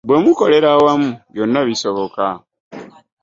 [0.07, 2.23] Bwe mukolera awamu byonna bisoboka.